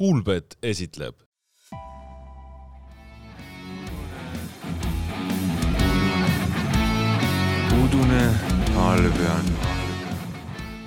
[0.00, 1.14] Kuulbet esitleb.
[7.84, 8.34] udune
[8.76, 9.44] Albion.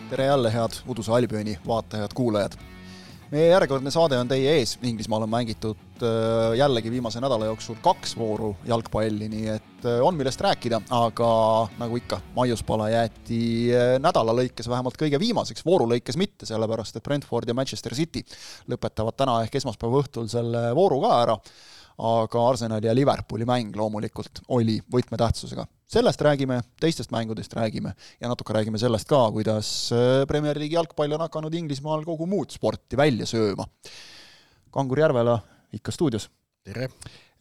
[0.10, 2.52] tere jälle, head Uduse Albioni vaatajad-kuulajad.
[3.32, 8.16] meie järjekordne saade on teie ees, Inglismaal on mängitud äh, jällegi viimase nädala jooksul kaks
[8.20, 11.30] vooru jalgpalli, nii et äh, on millest rääkida, aga
[11.80, 13.42] nagu ikka, maiuspala jäeti
[13.74, 18.26] äh, nädala lõikes vähemalt kõige viimaseks, vooru lõikes mitte, sellepärast et Brentford ja Manchester City
[18.72, 21.38] lõpetavad täna ehk esmaspäeva õhtul selle vooru ka ära
[22.04, 25.66] aga Arsenali ja Liverpooli mäng loomulikult oli võtmetähtsusega.
[25.94, 29.92] sellest räägime, teistest mängudest räägime ja natuke räägime sellest ka, kuidas
[30.28, 33.68] Premier League'i jalgpall on hakanud Inglismaal kogu muud sporti välja sööma.
[34.74, 35.38] Kangur Järvela
[35.74, 36.30] ikka stuudios.
[36.64, 36.90] tere!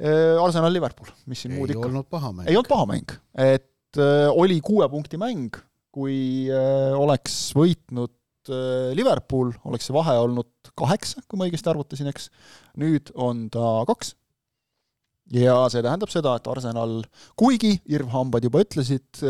[0.02, 1.84] Äh, Arsenal-Liverpool, mis siin ei muud ikka.
[1.86, 2.48] ei olnud paha mäng.
[2.48, 5.60] ei olnud paha mäng, et äh, oli kuue punkti mäng,
[5.92, 12.10] kui äh, oleks võitnud äh, Liverpool, oleks see vahe olnud kaheksa, kui ma õigesti arvutasin,
[12.10, 12.30] eks.
[12.80, 14.16] nüüd on ta kaks
[15.30, 16.96] ja see tähendab seda, et Arsenal,
[17.38, 19.22] kuigi irvhambad juba ütlesid,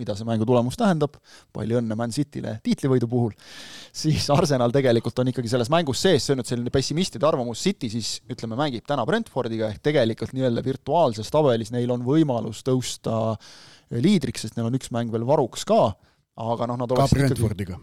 [0.00, 1.16] mida see mängu tulemus tähendab,
[1.54, 3.36] palju õnne Man City'le tiitlivõidu puhul,
[3.94, 7.90] siis Arsenal tegelikult on ikkagi selles mängus sees, see on nüüd selline pessimistide arvamus, City
[7.92, 13.36] siis ütleme, mängib täna Brentfordiga, ehk tegelikult nii-öelda virtuaalses tabelis neil on võimalus tõusta
[13.94, 15.94] liidriks, sest neil on üks mäng veel varuks ka,
[16.38, 17.78] aga noh, nad oleksid Brentfordiga.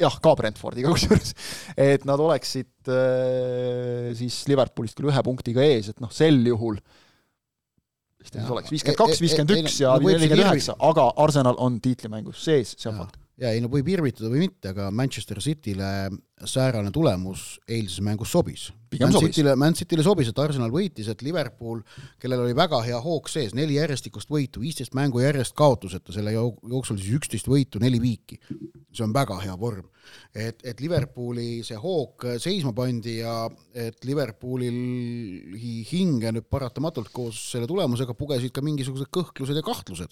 [0.00, 1.34] Jah, ka Brentfordiga kusjuures,
[1.76, 6.80] et nad oleksid äh, siis Liverpoolist küll ühe punktiga ees, et noh, sel juhul
[8.20, 11.78] siis oleks, viiskümmend kaks, E- e- viiskümmend ei, üks ja nelikümmend üheksa, aga Arsenal on
[11.84, 13.20] tiitlimängus sees, see on fakt.
[13.40, 15.88] Jaa, ei no võib irvitada või mitte, aga Manchester City'le
[16.48, 18.68] säärane tulemus eilses mängus sobis.
[18.98, 19.12] Man.
[19.30, 21.82] City'le, Man City'le sobis, et Arsenal võitis, et Liverpool,
[22.20, 26.60] kellel oli väga hea hoog sees, neli järjestikust võitu, viisteist mängu järjest kaotuseta, selle jook-
[26.72, 28.40] jooksul siis üksteist võitu, neli viiki.
[28.92, 29.86] see on väga hea vorm.
[30.34, 37.38] et, et Liverpooli see hoog seisma pandi ja et Liverpoolil hi- hinge nüüd paratamatult koos
[37.52, 40.10] selle tulemusega pugesid ka mingisugused kõhklused ja kahtlused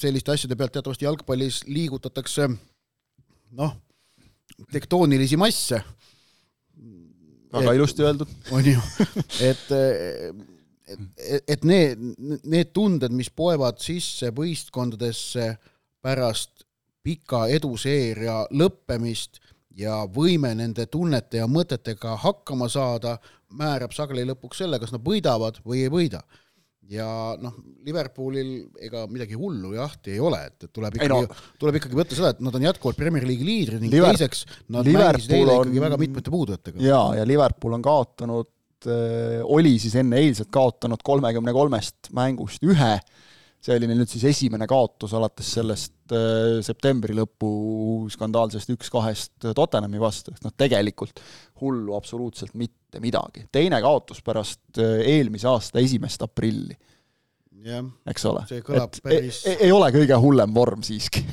[0.00, 2.48] selliste asjade pealt teatavasti jalgpallis liigutatakse
[3.54, 3.76] noh,
[4.72, 5.80] tektoonilisi masse,
[7.52, 8.28] väga Et- ilusti öeldud.
[8.50, 8.80] on ju,
[9.40, 9.72] et
[11.16, 11.98] et, et need,
[12.44, 15.54] need tunded, mis poevad sisse võistkondadesse
[16.04, 16.66] pärast
[17.02, 19.40] pika eduseeria lõppemist
[19.76, 23.18] ja võime nende tunnete ja mõtetega hakkama saada,
[23.48, 26.20] määrab sageli lõpuks selle, kas nad võidavad või ei võida
[26.92, 27.06] ja
[27.40, 27.54] noh,
[27.86, 28.50] Liverpoolil
[28.84, 32.32] ega midagi hullu jahti ei ole, et, et tuleb ikkagi no- tuleb ikkagi võtta seda,
[32.34, 35.68] et nad on jätkuvalt Premier League'i liidrid ning Liver- teiseks nad Liverpool mängisid eile on-
[35.70, 36.82] ikkagi väga mitmete puudujatega.
[36.84, 38.50] jaa, ja Liverpool on kaotanud,
[39.48, 42.92] oli siis enne eilset kaotanud kolmekümne kolmest mängust ühe,
[43.64, 47.50] see oli neil nüüd siis esimene kaotus alates sellest äh, septembri lõpu
[48.12, 51.22] skandaalsest üks-kahest Tottenhami vastu, et noh, tegelikult
[51.62, 53.46] hullu absoluutselt mitte midagi.
[53.52, 56.76] teine kaotus pärast äh, eelmise aasta esimest aprilli,
[57.64, 58.44] jah, eks ole.
[58.52, 61.24] Et päris- ei, ei ole kõige hullem vorm siiski.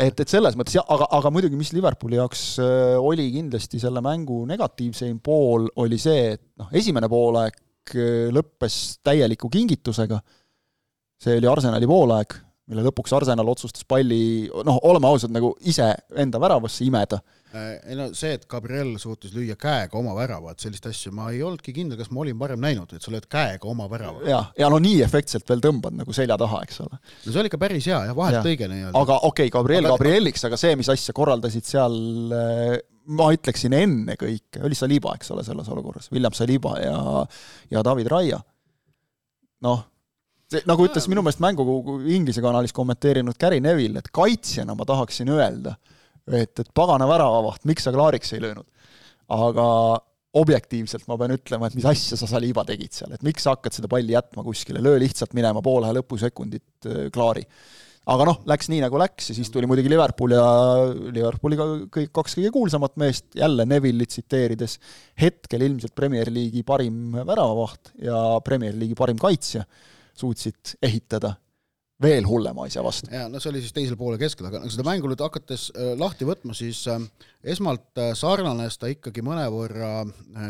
[0.00, 4.00] Et, et selles mõttes jah, aga, aga muidugi, mis Liverpooli jaoks äh, oli kindlasti selle
[4.04, 7.60] mängu negatiivseim pool, oli see, et noh, esimene poolaeg
[7.94, 10.22] äh, lõppes täieliku kingitusega,
[11.20, 12.38] see oli Arsenali poolaeg,
[12.70, 15.90] mille lõpuks Arsenal otsustas palli, noh, oleme ausad, nagu ise
[16.22, 17.18] enda väravasse imeda.
[17.50, 21.40] Äh, ei no see, et Gabriel suutis lüüa käega oma väravat, sellist asja ma ei
[21.42, 24.22] olnudki kindel, kas ma olin varem näinud, et sa lööd käega oma värava.
[24.28, 27.00] ja, ja no nii efektselt veel tõmbad nagu selja taha, eks ole.
[27.00, 28.94] no see oli ikka päris hea jah, vahelt õige nii-öelda.
[29.02, 31.98] aga okei okay,, Gabriel Aga- Gabrieliks, aga see, mis asja korraldasid seal,
[33.18, 37.00] ma ütleksin ennekõike, oli Saliba, eks ole, selles olukorras, William Saliba ja,
[37.74, 38.38] ja David Raia.
[39.66, 39.82] noh,
[40.50, 41.64] see, nagu ütles minu meelest mängu
[42.10, 45.76] Inglise kanalis kommenteerinud Gary Neville, et kaitsjana ma tahaksin öelda,
[46.30, 48.66] et, et pagana väravavaht, miks sa klaariks ei löönud.
[49.30, 49.66] aga
[50.40, 53.74] objektiivselt ma pean ütlema, et mis asja sa Saliba tegid seal, et miks sa hakkad
[53.74, 57.46] seda palli jätma kuskile, löö lihtsalt minema poole lõpusekundit äh, klaari.
[58.10, 60.44] Aga noh, läks nii, nagu läks ja siis tuli muidugi Liverpool ja
[61.12, 61.66] Liverpooli ka
[61.98, 64.78] kõik kaks kõige kuulsamat meest, jälle Neville'i tsiteerides,
[65.20, 69.66] hetkel ilmselt Premier League'i parim väravavaht ja Premier League'i parim kaitsja
[70.18, 71.36] suutsid ehitada
[72.00, 73.10] veel hullema asja vastu.
[73.12, 75.92] ja no see oli siis teisel poole keskel, aga no seda mängu nüüd hakates äh,
[76.00, 77.02] lahti võtma, siis äh,
[77.54, 79.92] esmalt äh, sarnanes ta ikkagi mõnevõrra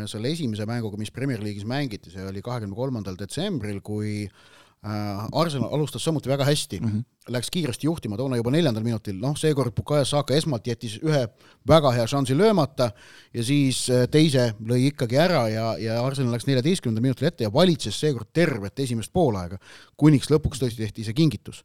[0.07, 5.69] selle esimese mänguga, mis Premier League'is mängiti, see oli kahekümne kolmandal detsembril, kui äh, Arsenal
[5.75, 6.79] alustas samuti väga hästi.
[6.79, 7.03] Mm, -hmm.
[7.29, 11.27] läks kiiresti juhtima, toona juba neljandal minutil, noh, seekord Bukayo Saka esmalt jättis ühe
[11.67, 12.91] väga hea šansi löömata
[13.33, 17.53] ja siis äh, teise lõi ikkagi ära ja, ja Arsenal läks neljateistkümnendal minutil ette ja
[17.53, 19.57] valitses seekord tervet esimest poolaega,
[19.97, 21.63] kuniks lõpuks tõesti tehti see kingitus.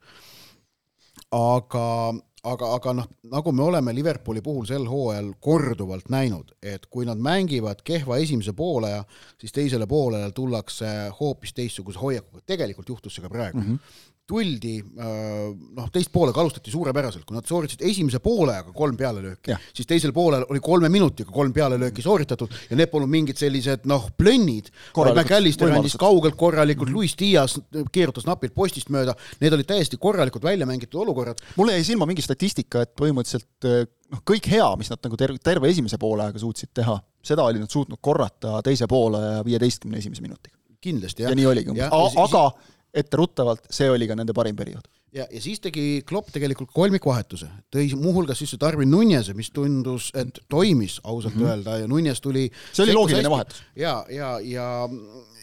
[1.32, 2.12] Aga
[2.44, 7.18] aga, aga noh, nagu me oleme Liverpooli puhul sel hooajal korduvalt näinud, et kui nad
[7.18, 9.04] mängivad kehva esimese poolaja,
[9.40, 13.72] siis teisele poolele tullakse hoopis teistsuguse hoiakuga, tegelikult juhtus see ka praegu mm.
[13.72, 19.86] -hmm tuldi, noh, teist poolega alustati suurepäraselt, kui nad sooritasid esimese poolega kolm pealelööki, siis
[19.86, 24.72] teisel poolel oli kolme minutiga kolm pealelööki sooritatud ja need polnud mingid sellised noh, plönnid,
[24.96, 27.06] McAllister andis kaugelt korralikult mm, -hmm.
[27.06, 27.58] Luis Dias
[27.94, 31.38] keerutas napilt postist mööda, need olid täiesti korralikult välja mängitud olukorrad.
[31.56, 33.70] mulle jäi silma mingi statistika, et põhimõtteliselt
[34.10, 37.62] noh, kõik hea, mis nad nagu terve, terve esimese poole ajaga suutsid teha, seda olid
[37.62, 40.56] nad suutnud korrata teise poole viieteistkümne esimese minutiga.
[40.80, 41.30] kindlasti, jah.
[41.30, 42.50] ja nii oligi, aga
[42.96, 44.88] etteruttavalt, see oli ka nende parim periood.
[45.14, 50.40] ja, ja siis tegi Klopp tegelikult kolmikvahetuse, tõi muuhulgas sisse Darwin Nunez'e, mis tundus, et
[50.48, 51.50] toimis ausalt mm -hmm.
[51.50, 53.62] öelda ja Nunez tuli see oli loogiline vahetus.
[53.76, 54.88] ja, ja, ja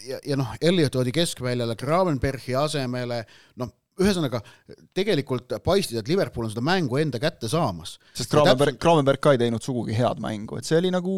[0.08, 3.24] ja, ja noh, Elliot toodi keskväljale Gravenbergi asemele,
[3.62, 3.72] noh,
[4.02, 4.40] ühesõnaga
[4.98, 7.98] tegelikult paistis, et Liverpool on seda mängu enda kätte saamas.
[8.18, 11.14] sest Gravenberg, Gravenberg ka ei teinud sugugi head mängu, et see oli nagu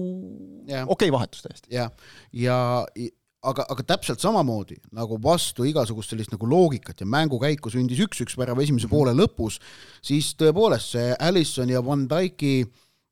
[0.65, 1.71] okei okay vahetus täiesti.
[1.75, 1.93] jah,
[2.33, 2.57] ja,
[2.99, 3.13] ja
[3.50, 8.62] aga, aga täpselt samamoodi nagu vastu igasugust sellist nagu loogikat ja mängukäiku sündis üks-üks värav
[8.63, 9.59] esimese poole lõpus,
[10.06, 12.65] siis tõepoolest see Allison ja Van Dyke'i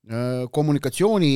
[0.09, 1.33] äh, kommunikatsiooni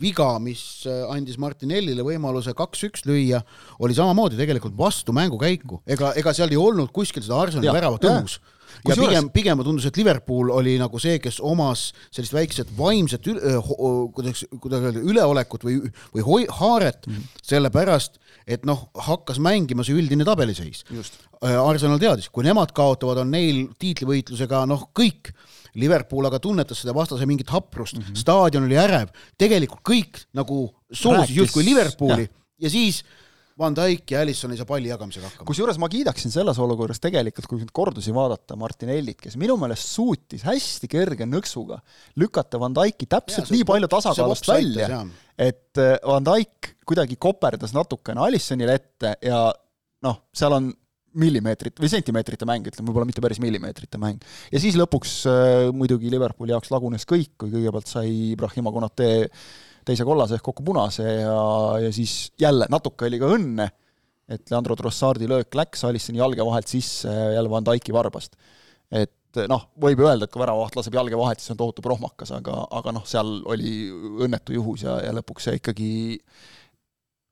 [0.00, 3.40] viga, mis äh, andis Martinellile võimaluse kaks-üks lüüa,
[3.84, 8.40] oli samamoodi tegelikult vastu mängukäiku, ega, ega seal ei olnud kuskil seda Arsenali väravat õhus
[8.88, 13.54] ja pigem, pigem tundus, et Liverpool oli nagu see, kes omas sellist väikset vaimset üle,
[14.14, 15.78] kuidas, kuidas öelda, üleolekut või,
[16.14, 17.42] või hoi-, haaret mm, -hmm.
[17.52, 18.20] sellepärast
[18.50, 20.84] et noh, hakkas mängima see üldine tabeliseis.
[21.40, 25.32] Arsenal teadis, kui nemad kaotavad, on neil tiitlivõitlusega noh, kõik
[25.80, 27.98] Liverpool aga tunnetas seda vastase mingit haprust.
[27.98, 28.22] Mm, -hmm.
[28.22, 32.28] staadion oli ärev, tegelikult kõik nagu soosis justkui Liverpooli.
[32.28, 33.02] ja, ja siis
[33.58, 35.46] Van Dijk ja Alisson ei saa palli jagamisega hakkama.
[35.46, 40.42] kusjuures ma kiidaksin selles olukorras tegelikult, kui nüüd kordusi vaadata, Martinellit, kes minu meelest suutis
[40.42, 41.78] hästi kerge nõksuga
[42.18, 45.04] lükata Van Dijki täpselt ja, nii palju tasakaalust välja,
[45.38, 49.46] et äh, Van Dijk kuidagi koperdas natukene Alissonile ette ja
[50.04, 50.72] noh, seal on
[51.20, 54.22] millimeetrit või sentimeetrite mäng, ütleme, võib-olla mitte päris millimeetrite mäng.
[54.52, 59.10] ja siis lõpuks äh, muidugi Liverpooli jaoks lagunes kõik, kui kõigepealt sai Ibrahima Konate
[59.84, 61.40] teise kollase ehk kokku punase ja,
[61.84, 63.68] ja siis jälle natuke oli ka õnne,
[64.34, 68.38] et Leandro Trossardi löök läks Alissoni jalge vahelt sisse jälle Van Dyke'i varbast.
[68.90, 69.12] et
[69.50, 72.92] noh, võib öelda, et kui väravavaht laseb jalge vahelt, siis on tohutu prohmakas, aga, aga
[72.94, 73.88] noh, seal oli
[74.24, 75.88] õnnetu juhus ja, ja lõpuks see ikkagi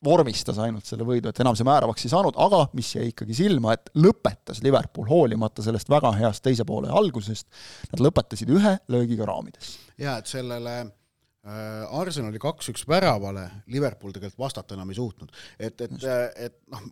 [0.04, 3.76] vormistas ainult selle võidu, et enam see määravaks ei saanud, aga mis jäi ikkagi silma,
[3.76, 7.46] et lõpetas Liverpool hoolimata sellest väga heast teise poole algusest,
[7.93, 9.76] nad lõpetasid ühe löögiga raamides.
[9.99, 10.81] jaa, et sellele
[11.43, 16.05] Äh, Arsenali kaks-üks väravale Liverpool tegelikult vastata enam ei suutnud, et, et,
[16.38, 16.84] et noh,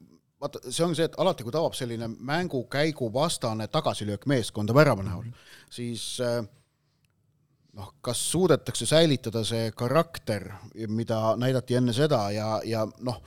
[0.42, 5.28] vaata, see on see, et alati, kui tabab selline mängukäigu vastane tagasilöök meeskonda värava näol,
[5.70, 6.40] siis äh,
[7.76, 10.48] noh, kas suudetakse säilitada see karakter,
[10.88, 13.20] mida näidati enne seda ja, ja noh,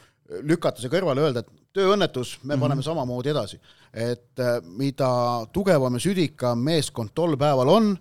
[0.44, 2.66] lükata see kõrvale, öelda, et tööõnnetus, me mm -hmm.
[2.66, 3.60] paneme samamoodi edasi.
[3.94, 7.98] et äh, mida tugevam ja südikam meeskond tol päeval on,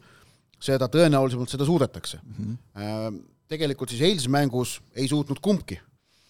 [0.60, 2.58] seda tõenäolisemalt seda suudetakse mm.
[2.76, 3.22] -hmm.
[3.48, 5.80] Tegelikult siis eilses mängus ei suutnud kumbki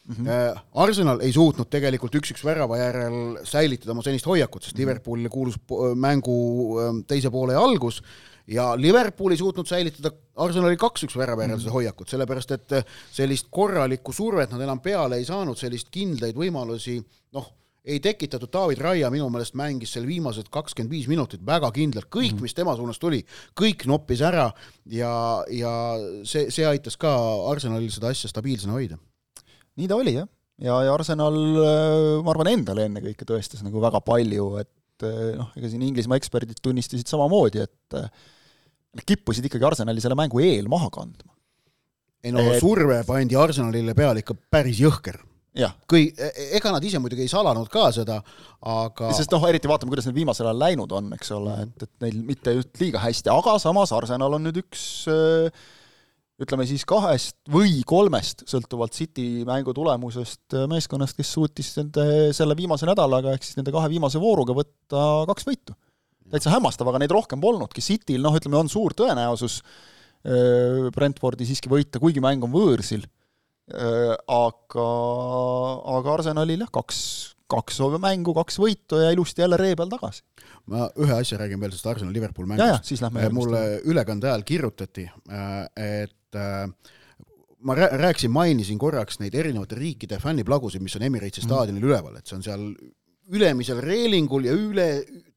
[0.08, 0.14] mm.
[0.14, 0.60] -hmm.
[0.74, 4.86] Arsenal ei suutnud tegelikult üks-üks värava järel säilitada oma senist hoiakut, sest mm -hmm.
[4.86, 5.56] Liverpoolile kuulus
[5.94, 6.36] mängu
[6.80, 8.02] ähm, teise poole algus
[8.46, 11.78] ja Liverpool ei suutnud säilitada Arsenali kaks-üks värava järel seda mhm.
[11.78, 16.98] hoiakut, sellepärast et äh, sellist korralikku survet nad enam peale ei saanud, sellist kindlaid võimalusi,
[17.32, 17.52] noh
[17.84, 22.30] ei tekitatud, David Raia minu meelest mängis seal viimased kakskümmend viis minutit väga kindlalt, kõik
[22.30, 22.42] mm, -hmm.
[22.42, 23.24] mis tema suunas tuli,
[23.58, 24.52] kõik noppis ära
[24.86, 25.72] ja, ja
[26.22, 27.10] see, see aitas ka
[27.50, 28.98] Arsenalil seda asja stabiilsena hoida.
[29.80, 30.28] Nii ta oli jah,
[30.62, 35.50] ja, ja Arsenal äh, ma arvan, endale ennekõike tõestas nagu väga palju, et äh, noh,
[35.58, 38.08] ega siin Inglismaa eksperdid tunnistasid samamoodi, et äh,
[38.92, 41.32] nad kippusid ikkagi Arsenali selle mängu eel maha kandma.
[42.22, 42.60] ei no et...
[42.62, 45.20] surve pandi Arsenalile peale ikka päris jõhker.
[45.90, 48.22] Kui, e, e, ega nad ise muidugi ei salanud ka seda,
[48.72, 52.06] aga sest noh, eriti vaatame, kuidas need viimasel ajal läinud on, eks ole, et, et
[52.06, 54.86] neil mitte just liiga hästi, aga samas Arsenal on nüüd üks
[56.42, 62.04] ütleme siis kahest või kolmest, sõltuvalt City mängu tulemusest, meeskonnast, kes suutis nende,
[62.36, 65.78] selle viimase nädalaga, ehk siis nende kahe viimase vooruga võtta kaks võitu.
[66.32, 69.62] täitsa hämmastav, aga neid rohkem polnudki, Cityl noh, ütleme, on suur tõenäosus
[70.94, 73.02] Brentfordi siiski võita, kuigi mäng on võõrsil
[73.70, 74.86] Äh, aga,
[75.96, 76.98] aga Arsenalil jah, kaks,
[77.52, 80.24] kaks mängu, kaks võitu ja ilusti jälle ree peal tagasi.
[80.72, 82.92] ma ühe asja räägin veel sellest Arsenal-Liverpool mängust.
[82.92, 86.40] Äh, mulle ülekande ajal kirjutati, äh, et
[87.62, 91.90] ma rääkisin, mainisin korraks neid erinevate riikide fänniplagusid, mis on Emiratesi staadionil mm.
[91.90, 92.64] üleval, et see on seal
[93.32, 94.88] ülemisel reelingul ja üle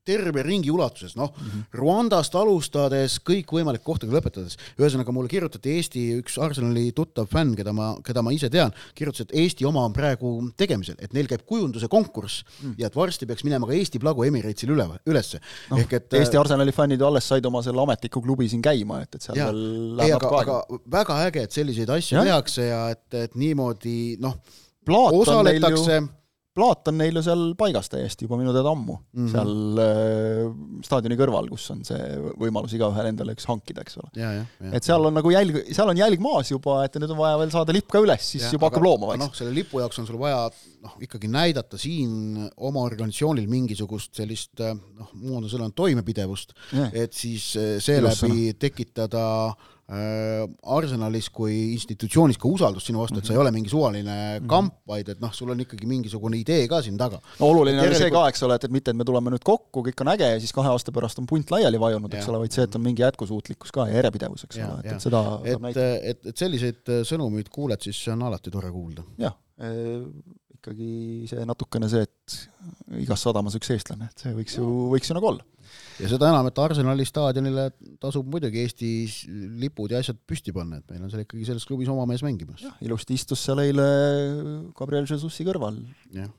[0.05, 1.63] terve ringi ulatuses, noh mm -hmm.
[1.79, 4.57] Rwandast alustades, kõikvõimalike kohtadega lõpetades.
[4.79, 9.21] ühesõnaga mulle kirjutati Eesti üks Arsenali tuttav fänn, keda ma, keda ma ise tean, kirjutas,
[9.21, 12.75] et Eesti oma on praegu tegemisel, et neil käib kujunduse konkurss mm.
[12.77, 15.77] ja et varsti peaks minema ka Eesti plagu Emiratesile üle, ülesse no,.
[15.77, 19.15] ehk et Eesti Arsenali fännid ju alles said oma selle ametliku klubi siin käima, et,
[19.15, 20.59] et seal ja, veel läheb natuke aega.
[20.97, 22.23] väga äge, et selliseid asju ja?
[22.23, 24.37] tehakse ja et, et niimoodi noh,
[24.85, 26.07] osaletakse ju
[26.55, 29.31] plaat on neil ju seal paigas täiesti juba minu teada ammu mm, -hmm.
[29.33, 31.99] seal äh, staadioni kõrval, kus on see
[32.41, 34.23] võimalus igaühel endale üks hankida, eks ole.
[34.71, 37.53] et seal on nagu jälg, seal on jälg maas juba, et nüüd on vaja veel
[37.53, 39.27] saada lipp ka üles, siis ja, juba hakkab looma vaikselt.
[39.27, 40.47] noh, selle lipu jaoks on sul vaja
[40.85, 46.55] noh, ikkagi näidata siin oma organisatsioonil mingisugust sellist noh, moodne sõna on toimepidevust,
[46.93, 53.27] et siis äh, seeläbi tekitada äh, Äh, Arsenalis kui institutsioonis ka usaldust sinu vastu, et
[53.27, 54.47] sa ei ole mingi suvaline mhm.
[54.49, 57.19] kamp, vaid et noh, sul on ikkagi mingisugune idee ka siin taga.
[57.37, 59.83] no oluline on see ka, eks ole, et, et mitte, et me tuleme nüüd kokku,
[59.85, 62.57] kõik on äge ja siis kahe aasta pärast on punt laiali vajunud, eks ole, vaid
[62.57, 65.21] see, et on mingi jätkusuutlikkus ka ja järjepidevus, eks ole, et, et seda
[65.53, 69.05] et, et, et selliseid äh, sõnumeid kuuled, siis see on alati tore kuulda.
[69.21, 70.01] jah eh,,
[70.55, 75.17] ikkagi see natukene see, et igas sadamas üks eestlane, et see võiks ju, võiks ju
[75.17, 75.45] nagu olla
[76.01, 77.67] ja seda enam, et Arsenali staadionile
[78.01, 78.89] tasub muidugi Eesti
[79.61, 82.63] lipud ja asjad püsti panna, et meil on seal ikkagi selles klubis oma mees mängimas.
[82.65, 83.87] jah, ilusti istus seal eile
[84.77, 85.79] Gabriel Jesusi kõrval,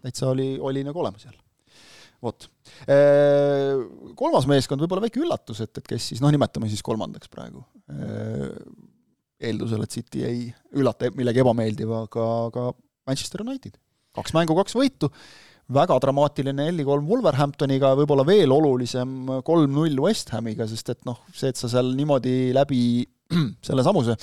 [0.05, 1.39] täitsa oli, oli nagu olemas seal.
[2.25, 2.49] vot.
[4.19, 7.65] Kolmas meeskond, võib-olla väike üllatus, et, et kes siis, noh, nimetame siis kolmandaks praegu.
[9.37, 10.47] eeldusel, et City ei
[10.77, 12.71] üllata millegi ebameeldivaga, aga
[13.07, 13.77] Manchester United.
[14.17, 15.13] kaks mängu, kaks võitu
[15.73, 21.59] väga dramaatiline neli-kolm Wolverhamptoniga, võib-olla veel olulisem kolm-null West Hamiga, sest et noh, see, et
[21.59, 22.81] sa seal niimoodi läbi
[23.67, 24.15] sellesamuse,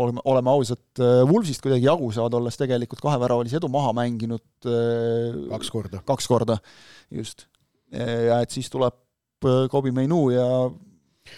[0.00, 5.36] oleme, oleme ausad, äh, Wolvesist kuidagi jagu saad, olles tegelikult kaheväravalise edu maha mänginud äh,
[5.52, 6.00] kaks korda.
[6.08, 6.58] kaks korda,
[7.12, 7.46] just.
[7.92, 8.96] ja et siis tuleb
[9.44, 10.48] äh, Kobi Meinu ja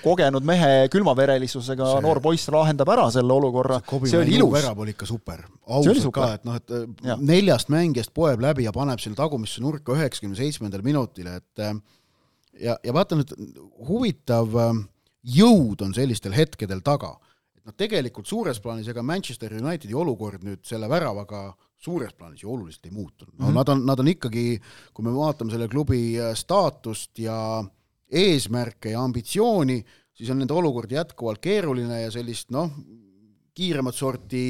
[0.04, 2.02] kogenud mehe külmaverelisusega see...
[2.04, 4.52] noor poiss lahendab ära selle olukorra, see oli ilus.
[4.56, 7.16] värav oli ikka super, ausalt ka, et noh, et äh, ja.
[7.20, 11.74] neljast mängijast poeb läbi ja paneb selle tagumisse nurka üheksakümne seitsmendal minutil, et äh,
[12.66, 13.34] ja, ja vaata nüüd,
[13.88, 14.84] huvitav äh,
[15.40, 17.16] jõud on sellistel hetkedel taga.
[17.58, 22.52] et noh, tegelikult suures plaanis ega Manchester Unitedi olukord nüüd selle väravaga suures plaanis ju
[22.52, 23.56] oluliselt ei muutunud, no mm -hmm.
[23.56, 24.60] nad on, nad on ikkagi,
[24.94, 27.68] kui me vaatame selle klubi staatust ja äh,
[28.10, 29.80] eesmärke ja ambitsiooni,
[30.16, 32.70] siis on nende olukord jätkuvalt keeruline ja sellist noh,
[33.54, 34.42] kiiremat sorti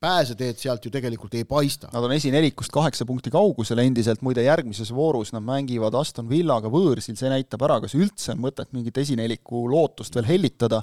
[0.00, 1.88] pääseteed sealt ju tegelikult ei paista.
[1.92, 7.16] Nad on esinelikust kaheksa punkti kaugusel endiselt, muide järgmises voorus nad mängivad Aston Villaga võõrsil,
[7.16, 10.82] see näitab ära, kas üldse on mõtet mingit esineliku lootust veel hellitada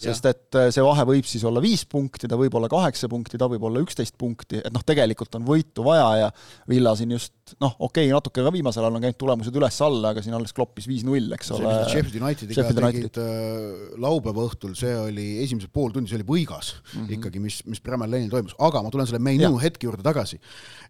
[0.00, 3.38] sest et äh, see vahe võib siis olla viis punkti, ta võib olla kaheksa punkti,
[3.40, 6.32] ta võib olla üksteist punkti, et noh, tegelikult on võitu vaja ja
[6.70, 10.24] Villa siin just noh, okei okay,, natuke ka viimasel ajal on käinud tulemused üles-alla, aga
[10.24, 11.62] siin alles kloppis viis-null, eks ole.
[11.62, 16.28] see, mis Sheffield Unitediga tegid äh, laupäeva õhtul, see oli esimesed pool tundi, see oli
[16.28, 17.16] võigas mm -hmm.
[17.18, 20.40] ikkagi, mis, mis Premier Lane'il toimus, aga ma tulen selle menu hetke juurde tagasi.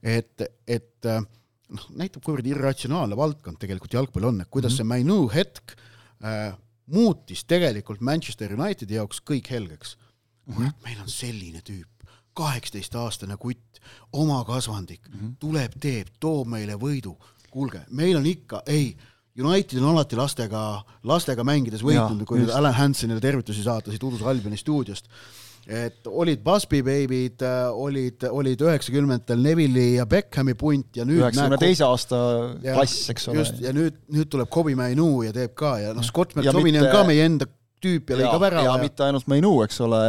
[0.01, 1.21] et, et äh,
[1.75, 4.97] noh, näitab, kuivõrd irratsionaalne valdkond tegelikult jalgpall on, et kuidas mm -hmm.
[4.97, 5.77] see menu hetk
[6.25, 6.55] äh,
[6.87, 9.97] muutis tegelikult Manchester Unitedi jaoks kõik helgeks.
[10.45, 12.05] kurat -hmm., meil on selline tüüp,
[12.37, 13.81] kaheksateistaastane kutt,
[14.13, 15.35] oma kasvandik mm, -hmm.
[15.39, 17.17] tuleb, teeb, toob meile võidu.
[17.51, 18.97] kuulge, meil on ikka, ei,
[19.39, 24.25] United on alati lastega, lastega mängides võitnud, kui nüüd Alan Hansonile tervitusi saata siit Uduse
[24.25, 25.09] Albioni stuudiost
[25.67, 31.59] et olid Busby Baby'd, äh, olid, olid üheksakümnendatel Neville'i ja Beckhami punt ja nüüd üheksakümne
[31.63, 32.19] teise aasta
[32.61, 33.43] klass, eks ole.
[33.43, 36.93] just, ja nüüd, nüüd tuleb Kobe Mainu ja teeb ka ja noh, Scott McTominay on
[36.93, 37.49] ka meie enda
[37.83, 38.65] tüüp ja lõi ka värava.
[38.67, 40.01] ja mitte ainult Meinu, eks ole,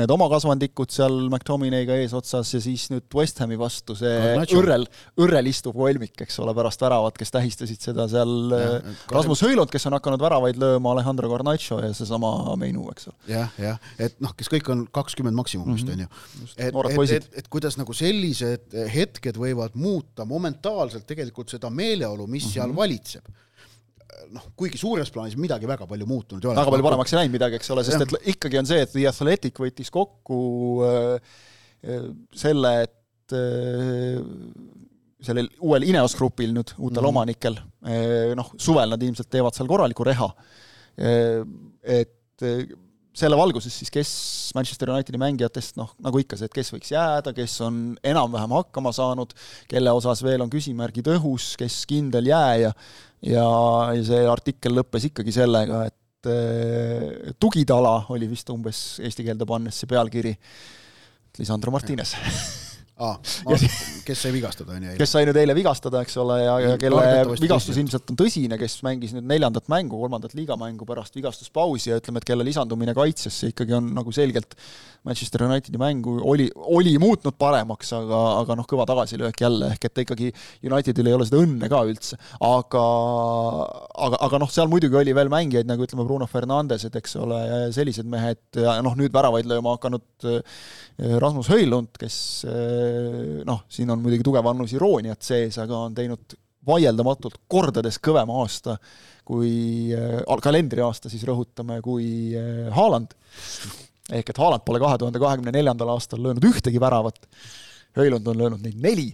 [0.00, 4.14] need oma kasvandikud seal McTominay'ga eesotsas ja siis nüüd West Hami vastu see
[4.56, 4.86] õrrel,
[5.20, 9.88] õrrel istuv kolmik, eks ole, pärast väravat, kes tähistasid seda seal äh, Rasmus Hõilund, kes
[9.90, 13.18] on hakanud väravaid lööma, Alejandro Garnacho ja seesama Meinu, eks ole.
[13.34, 15.94] jah, jah, et noh, kes kõik on kakskümmend maksimumist, mhm.
[15.94, 16.50] on ju.
[16.56, 22.44] et, et, et, et kuidas nagu sellised hetked võivad muuta momentaalselt tegelikult seda meeleolu, mis
[22.44, 22.54] mm -hmm.
[22.60, 23.40] seal valitseb
[24.34, 26.58] noh, kuigi suures plaanis midagi väga palju muutunud ei ole.
[26.60, 29.06] väga palju paremaks ei läinud midagi, eks ole, sest et ikkagi on see, et The
[29.10, 30.38] Athletic võttis kokku
[30.86, 31.34] äh,
[31.86, 32.08] äh,
[32.44, 34.22] selle, et äh,
[35.22, 37.60] sellel uuel Ineos grupil nüüd, uutel mm omanikel,
[38.38, 40.26] noh, suvel nad ilmselt teevad seal korraliku reha,
[40.98, 42.42] et
[43.16, 44.10] selle valguses siis, kes
[44.56, 48.92] Manchester Unitedi mängijatest noh, nagu ikka see, et kes võiks jääda, kes on enam-vähem hakkama
[48.96, 49.34] saanud,
[49.70, 52.72] kelle osas veel on küsimärgid õhus, kes kindel jääja,
[53.26, 53.46] ja,
[53.96, 59.82] ja see artikkel lõppes ikkagi sellega, et äh, tugitala oli vist umbes eesti keelde pannes
[59.82, 60.34] see pealkiri,
[61.38, 62.16] Lisandro Martines
[63.02, 63.16] aa,
[64.06, 67.02] kes sai vigastada, on ju, kes sai nüüd eile vigastada, eks ole, ja, ja kelle
[67.40, 67.82] vigastus tõsiselt.
[67.82, 72.28] ilmselt on tõsine, kes mängis nüüd neljandat mängu, kolmandat liigamängu pärast vigastuspausi ja ütleme, et
[72.28, 74.56] kelle lisandumine kaitsesse ikkagi on nagu selgelt
[75.02, 80.02] Manchester Unitedi mängu oli, oli muutnud paremaks, aga, aga noh, kõva tagasilöök jälle, ehk et
[80.04, 80.30] ikkagi
[80.68, 82.18] Unitedil ei ole seda õnne ka üldse.
[82.46, 82.84] aga,
[84.06, 87.40] aga, aga noh, seal muidugi oli veel mängijaid nagu ütleme, Bruno Fernandesed, eks ole,
[87.74, 90.62] sellised mehed ja noh, nüüd väravaid lööma hakanud äh,
[91.22, 92.16] Rasmus Höjlund, kes
[92.46, 92.91] äh,
[93.48, 98.76] noh, siin on muidugi tugev annus irooniat sees, aga on teinud vaieldamatult kordades kõvema aasta
[99.26, 103.14] kui äh, kalendriaasta siis rõhutame, kui äh, Haaland.
[104.12, 107.20] ehk et Haaland pole kahe tuhande kahekümne neljandal aastal löönud ühtegi väravat,
[107.92, 109.10] Höjlund on löönud neid neli,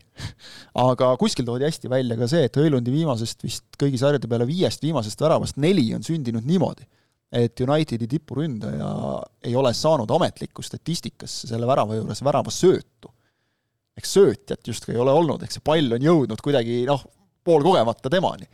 [0.86, 4.84] aga kuskil toodi hästi välja ka see, et Höjlundi viimasest vist kõigi sarjade peale viiest
[4.86, 6.86] viimasest väravast neli on sündinud niimoodi,
[7.34, 8.90] et Unitedi tipuründaja
[9.44, 13.10] ei ole saanud ametlikku statistikasse selle värava juures väravasöötu.
[13.98, 17.02] Eks söötjat justkui ei ole olnud, ehk see pall on jõudnud kuidagi noh,
[17.46, 18.48] poolkogemata temani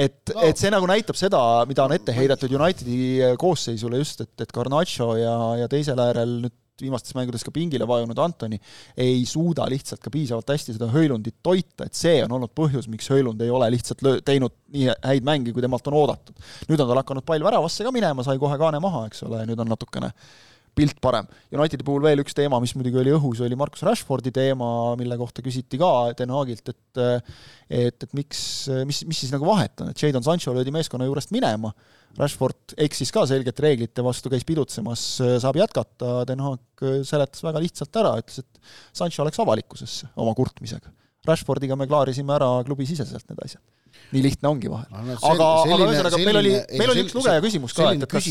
[0.00, 0.44] et No.
[0.46, 5.12] et see nagu näitab seda, mida on ette heidetud Unitedi koosseisule just, et, et Garnacho
[5.18, 8.56] ja, ja teisel äärel nüüd viimastes mängudes ka pingile vajunud Antoni
[8.96, 13.10] ei suuda lihtsalt ka piisavalt hästi seda Höölundit toita, et see on olnud põhjus, miks
[13.12, 16.38] Höölund ei ole lihtsalt löö-, teinud nii häid mänge, kui temalt on oodatud.
[16.70, 19.60] nüüd on tal hakanud pall väravasse ka minema, sai kohe kaane maha, eks ole, nüüd
[19.60, 20.14] on natukene
[20.76, 21.28] pilt parem.
[21.54, 24.68] Unitedi puhul veel üks teema, mis muidugi oli õhus, oli Markus Rashfordi teema,
[25.00, 26.78] mille kohta küsiti ka Den Haagilt, et
[27.70, 28.42] et, et miks,
[28.88, 31.70] mis, mis siis nagu vahet on, et Jadon Sancho löödi meeskonna juurest minema,
[32.18, 35.04] Rashford eksis ka selgelt reeglite vastu, käis pidutsemas,
[35.42, 40.90] saab jätkata, Den Haag seletas väga lihtsalt ära, ütles, et Sancho läks avalikkusesse oma kurtmisega.
[41.28, 43.62] Rashfordiga me klaarisime ära klubisiseselt need asjad.
[44.10, 44.88] Nii lihtne ongi vahel.
[44.90, 48.28] Aga, aga ühesõnaga, meil oli meil oli üks lugeja küsimus ka, et, et kas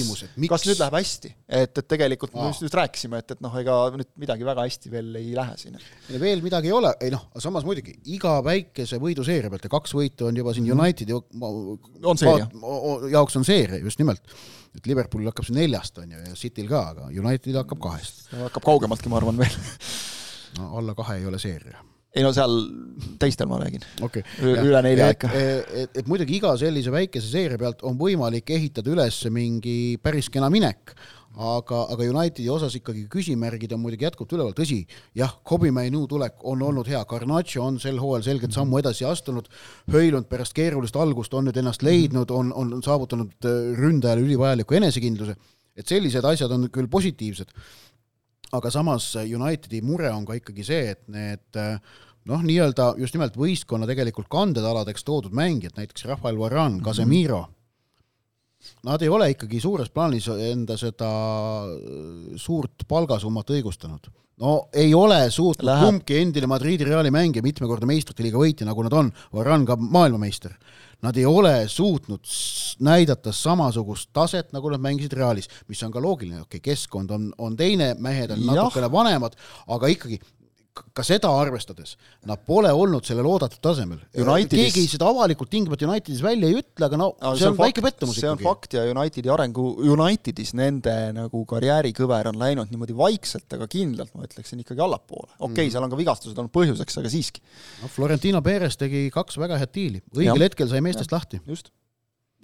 [0.51, 2.49] kas nüüd läheb hästi, et, et tegelikult me Aa.
[2.51, 5.79] just, just rääkisime, et, et noh, ega nüüd midagi väga hästi veel ei lähe siin.
[6.19, 10.27] veel midagi ei ole, ei noh, samas muidugi iga väikese võiduseeria pealt ja kaks võitu
[10.29, 12.05] on juba siin Unitedi Mhm.
[12.05, 12.47] On seeria.
[13.11, 14.21] jaoks on seeria, just nimelt.
[14.75, 18.27] et Liverpoolil hakkab see neljast, on ju, ja Cityl ka, aga Unitedil hakkab kahest.
[18.31, 19.55] hakkab kaugemaltki, ma arvan, veel.
[20.59, 21.81] no alla kahe ei ole seeria.
[22.15, 22.55] Ei no seal
[23.21, 23.85] teistel ma räägin.
[24.01, 24.23] okei.
[24.41, 25.29] Üle- nelja ikka.
[25.29, 30.29] et, et, et muidugi iga sellise väikese seeria pealt on võimalik ehitada üles mingi päris
[30.33, 30.95] kena minek,
[31.37, 34.79] aga, aga Unitedi osas ikkagi küsimärgid on muidugi jätkuvalt üleval, tõsi,
[35.17, 39.47] jah, Kobe Mainu tulek on olnud hea, Garnacho on sel hooajal selgelt sammu edasi astunud,
[39.93, 45.37] Höylund pärast keerulist algust on nüüd ennast leidnud, on, on saavutanud äh, ründajale ülivajaliku enesekindluse,
[45.77, 47.53] et sellised asjad on küll positiivsed,
[48.57, 51.77] aga samas Unitedi mure on ka ikkagi see, et need äh,
[52.29, 57.45] noh, nii-öelda just nimelt võistkonna tegelikult kandedaladeks toodud mängijad, näiteks Rafael Varane, Casemiro,
[58.83, 61.09] nad ei ole ikkagi suures plaanis enda seda
[61.69, 64.09] äh, suurt palgasummat õigustanud.
[64.39, 65.85] no ei ole suutnud Läheb.
[65.85, 70.55] Kumbki endine Madridi Reali mängija, mitmekordne meistrite liiga võitja, nagu nad on, Varane ka maailmameister,
[71.03, 72.27] nad ei ole suutnud
[72.83, 77.31] näidata samasugust taset, nagu nad mängisid Realis, mis on ka loogiline, okei okay,, keskkond on,
[77.37, 80.19] on teine, mehed on natukene vanemad, aga ikkagi
[80.93, 81.95] ka seda arvestades,
[82.29, 83.99] nad pole olnud sellel oodatud tasemel.
[84.15, 87.81] Unitedis- keegi seda avalikult tingimata Unitedis välja ei ütle, aga no Aga see on väike
[87.81, 88.47] fakt- pettumus see on ikkagi.
[88.49, 89.65] fakt ja Unitedi arengu,
[89.95, 95.31] Unitedis nende nagu karjäärikõver on läinud niimoodi vaikselt, aga kindlalt, ma ütleksin ikkagi allapoole.
[95.39, 97.41] okei okay,, seal on ka vigastused olnud põhjuseks, aga siiski,
[97.81, 100.45] noh, Florentino Perez tegi kaks väga head diili, õigel Jah.
[100.49, 101.41] hetkel sai meestest lahti.
[101.47, 101.71] just.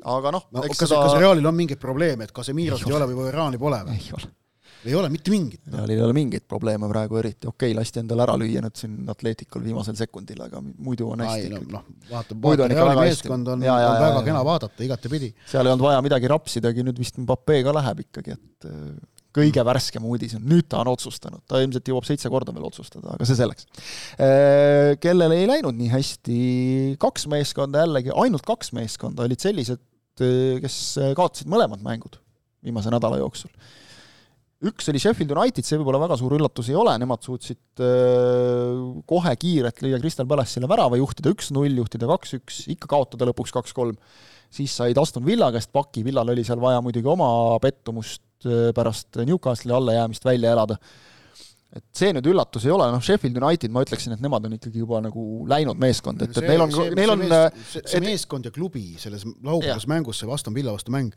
[0.04, 3.08] aga noh no eks kas seda kas Realil on mingeid probleeme, et Casemirost ei ole
[3.10, 3.96] või Varani pole või?
[3.96, 4.30] ei ole,
[4.90, 5.62] ei ole mitte mingit.
[5.72, 9.10] Realil ei ole mingeid probleeme praegu eriti, okei okay,, lasti endale ära lüüa nüüd siin
[9.12, 13.52] Atleticul viimasel sekundil, aga muidu on hästi no noh, vaata, Muidu on ikka Reali meeskond
[13.56, 15.32] on, on väga kena vaadata igatepidi.
[15.50, 18.96] seal ei olnud vaja midagi rapsidagi, nüüd vist Mbappé ka läheb ikkagi, et äh,
[19.36, 23.16] kõige värskem uudis on, nüüd ta on otsustanud, ta ilmselt jõuab seitse korda veel otsustada,
[23.16, 23.68] aga see selleks.
[25.04, 26.38] Kellel ei läinud nii hästi,
[27.02, 29.82] kaks meeskonda jällegi, ainult kaks meeskonda olid sellised,
[30.16, 30.78] kes
[31.18, 32.16] kaotasid mõlemad mängud
[32.66, 33.52] viimase nädala jooksul.
[34.66, 37.82] Üks oli Sheffield United, see võib-olla väga suur üllatus ei ole, nemad suutsid
[39.06, 44.00] kohe kiirelt lüüa Crystal Palace'ile värava, juhtida üks-null, juhtida kaks-üks, ikka kaotada lõpuks kaks-kolm
[44.56, 47.28] siis said Aston Villa käest paki, Villal oli seal vaja muidugi oma
[47.64, 50.78] pettumust äh, pärast Newcastle'i allajäämist välja elada.
[51.76, 54.80] et see nüüd üllatus ei ole, noh Sheffield United ma ütleksin, et nemad on ikkagi
[54.80, 57.42] juba nagu läinud meeskond, et, et neil on, neil on see,
[57.74, 61.12] see, et- meeskond ja klubi selles laupäevas mängus, see Aston Villa vastu mäng,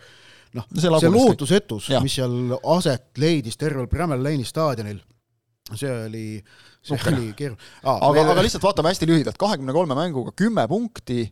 [0.57, 5.01] noh, No see see lootusetus mis seal aset leidis tervel Bramall Lane'i staadionil,
[5.75, 6.27] see oli,
[6.83, 7.17] see Nukker.
[7.17, 8.03] oli keeruline ah,.
[8.11, 11.25] aga, aga lihtsalt vaatame hästi lühidalt, kahekümne kolme mänguga kümme punkti,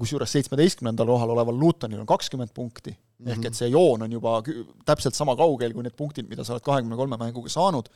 [0.00, 3.30] kusjuures seitsmeteistkümnendal kohal oleval Lutonil on kakskümmend punkti mm, -hmm.
[3.32, 4.42] ehk et see joon on juba
[4.84, 7.88] täpselt sama kaugel kui need punktid, mida sa oled kahekümne kolme mänguga saanud.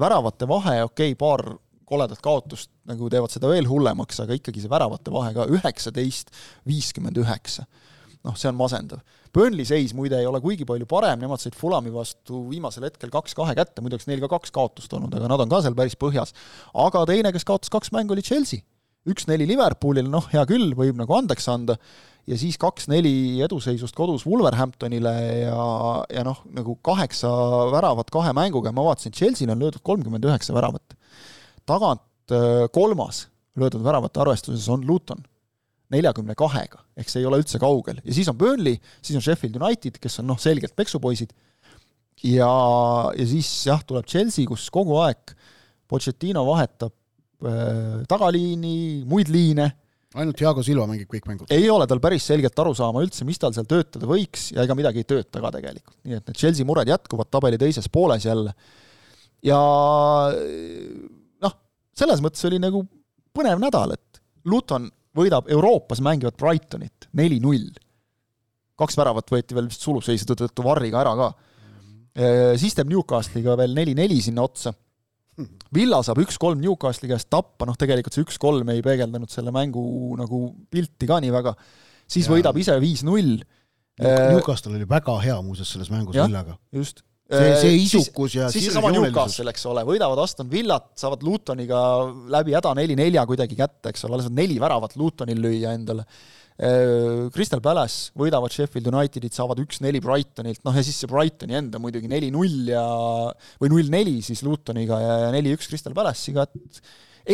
[0.00, 4.72] väravate vahe, okei okay,, paar koledat kaotust nagu teevad seda veel hullemaks, aga ikkagi see
[4.72, 6.32] väravate vahe ka üheksateist,
[6.68, 7.64] viiskümmend üheksa.
[8.26, 9.02] Noh, see on masendav.
[9.34, 13.54] Burnley seis muide ei ole kuigi palju parem, nemad said Fulami vastu viimasel hetkel kaks-kahe
[13.58, 16.34] kätte, muideks neil ka kaks kaotust olnud, aga nad on ka seal päris põhjas.
[16.74, 18.64] aga teine, kes kaotas kaks mängu, oli Chelsea.
[19.08, 21.78] üks-neli Liverpoolile, noh, hea küll, võib nagu andeks anda,
[22.28, 25.14] ja siis kaks-neli eduseisust kodus Wolverhamptonile
[25.46, 25.62] ja,
[26.12, 27.30] ja noh, nagu kaheksa
[27.72, 30.96] väravat kahe mänguga, ma vaatasin, Chelsea'l on löödud kolmkümmend üheksa väravat.
[31.68, 35.24] tagant äh, kolmas löödud väravate arvestuses on Luton
[35.94, 38.00] neljakümne kahega, ehk see ei ole üldse kaugel.
[38.04, 41.32] ja siis on Burnley, siis on Sheffield United, kes on noh, selgelt peksupoisid,
[42.28, 42.52] ja,
[43.16, 45.36] ja siis jah, tuleb Chelsea, kus kogu aeg
[45.88, 46.92] Pochettino vahetab
[47.48, 49.70] äh, tagaliini, muid liine
[50.16, 51.50] ainult Thiago Silva mängib kõik mängud?
[51.52, 55.02] ei ole tal päris selget arusaama üldse, mis tal seal töötada võiks ja ega midagi
[55.02, 55.96] ei tööta ka tegelikult.
[56.04, 58.54] nii et need Chelsea mured jätkuvad tabeli teises pooles jälle.
[59.44, 59.58] ja
[61.44, 61.58] noh,
[61.96, 62.84] selles mõttes oli nagu
[63.36, 64.88] põnev nädal, et Luton
[65.18, 67.70] võidab Euroopas mängivat Brightonit neli-null.
[68.78, 71.32] kaks väravat võeti veel vist suluseise tõttu Varriga ära ka.
[72.58, 74.72] siis teeb Newcastle'iga veel neli-neli sinna otsa
[75.74, 79.82] Villa saab üks-kolm Newcastle'i käest tappa, noh tegelikult see üks-kolm ei peegeldanud selle mängu
[80.18, 80.40] nagu
[80.72, 81.52] pilti ka nii väga,
[82.10, 82.34] siis ja.
[82.34, 83.36] võidab ise viis-null.
[83.98, 86.56] Newcastle oli väga hea muuseas selles mängus Villaga.
[86.74, 87.04] just.
[87.28, 91.80] See, see isukus siis, ja siis seesama Newcastle, eks ole, võidavad Aston Villat, saavad Lutoniga
[92.32, 96.06] läbi häda neli-nelja kuidagi kätte, eks ole, alles neli väravat Lutonil lüüa endale.
[96.58, 101.78] Äh, Crystal Palace võidavad Sheffield Unitedit, saavad üks-neli Brightonilt, noh ja siis see Brightoni enda
[101.82, 102.86] muidugi neli-null ja
[103.60, 106.82] või null-neli siis Lutoniga ja neli-üks Crystal Palace'iga, et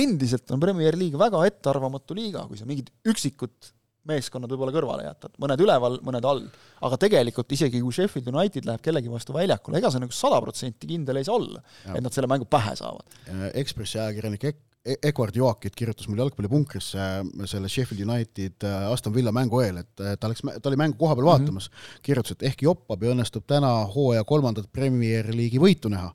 [0.05, 3.74] endiselt on Premier League väga ettearvamatu liiga, kui sa mingid üksikud
[4.09, 6.45] meeskonnad võib-olla kõrvale jätad, mõned üleval, mõned all.
[6.85, 10.91] aga tegelikult isegi kui Sheffield United läheb kellegi vastu väljakule, ega sa nagu sada protsenti
[10.91, 11.63] kindel ei saa olla,
[11.95, 13.19] et nad selle mängu pähe saavad.
[13.55, 19.15] Ekspressi ajakirjanik Ek-, E-, Eduard Joakit kirjutas mul jalgpallipunkrisse äh, selle Sheffield United äh, Aston
[19.15, 22.03] Villa mängu eel, et äh, ta läks, ta oli mängu koha peal vaatamas mm, -hmm.
[22.05, 26.13] kirjutas, et ehkki joppab ja õnnestub täna hooaja kolmandat Premier League'i võitu näha.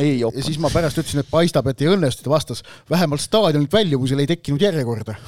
[0.00, 4.24] ja siis ma pärast ütlesin, et paistab, et ei õnnestu, ta vastas, vähemalt staadionilt väljumisel
[4.24, 5.18] ei tekkinud järjekorda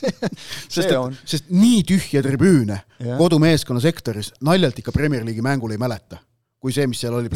[0.76, 3.18] sest, sest nii tühja tribüüne yeah.
[3.18, 6.22] kodumeeskonna sektoris naljalt ikka Premier League'i mängul ei mäleta
[6.62, 7.30] kui see, mis seal oli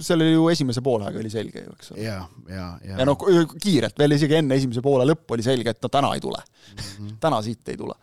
[0.00, 2.04] seal oli ju esimese poolaega oli selge ju, eks ole.
[2.06, 3.00] ja, ja, ja.
[3.02, 3.20] ja noh,
[3.60, 6.80] kiirelt, veel isegi enne esimese poole lõppu oli selge, et no täna ei tule mm.
[6.80, 7.18] -hmm.
[7.20, 7.96] täna siit ei tule.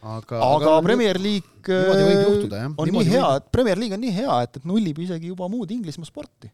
[0.00, 2.72] aga, aga, aga Premier League niimoodi võib juhtuda, jah.
[2.76, 5.48] on niimoodi nii hea, et Premier League on nii hea, et, et nullib isegi juba
[5.52, 6.52] muud Inglismaa sporti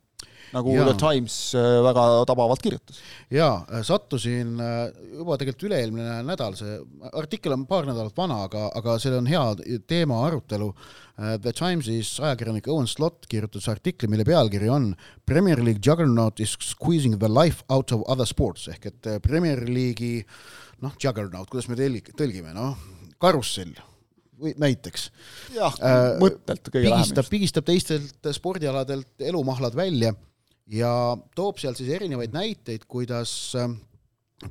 [0.54, 0.86] nagu ja.
[0.88, 3.00] The Times äh, väga tabavalt kirjutas.
[3.32, 4.80] jaa, äh, sattusin äh,
[5.18, 6.78] juba tegelikult üle-eelmine nädal, see
[7.12, 9.44] artikkel on paar nädalat vana, aga, aga see on hea
[9.90, 10.72] teema arutelu.
[11.20, 14.86] The Timesis ajakirjanik Owen Slot kirjutas artikli, mille pealkiri on
[15.28, 20.22] Premier League juggernaut is squeezing the life out of other sports ehk et Premier League'i
[20.80, 22.72] noh, juggernaut, kuidas me tõlgi-, tõlgime, noh,
[23.20, 23.76] karussell
[24.40, 25.10] või näiteks.
[25.58, 25.76] jah
[26.22, 30.14] mõttelt kõige pigistab, pigistab teistelt spordialadelt elumahlad välja
[30.70, 30.90] ja
[31.37, 33.70] toob seal siis erinevaid näiteid, kuidas äh,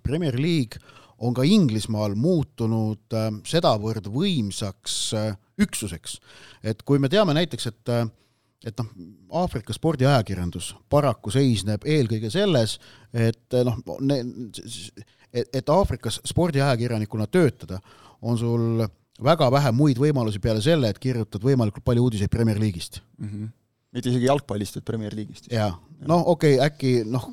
[0.04, 0.80] Premier League
[1.20, 6.20] on ka Inglismaal muutunud äh, sedavõrd võimsaks äh, üksuseks,
[6.64, 7.94] et kui me teame näiteks, et
[8.68, 8.88] et noh,
[9.40, 12.74] Aafrika spordiajakirjandus paraku seisneb eelkõige selles,
[13.16, 13.78] et noh,
[15.32, 17.80] et Aafrikas spordiajakirjanikuna töötada,
[18.20, 18.84] on sul
[19.24, 23.28] väga vähe muid võimalusi peale selle, et kirjutad võimalikult palju uudiseid Premier League'ist mm.
[23.30, 23.48] -hmm
[23.96, 25.50] mitte isegi jalgpallist, vaid Premier League'ist.
[25.54, 25.72] jaa,
[26.10, 27.26] noh, okei okay,, äkki noh,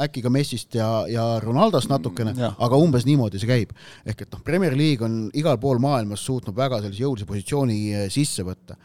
[0.00, 3.74] äkki ka Messist ja, ja Ronaldost natukene, aga umbes niimoodi see käib.
[4.08, 8.08] ehk et noh, Premier League on igal pool maailmas suutnud väga sellise jõulise positsiooni eh,
[8.12, 8.78] sisse võtta.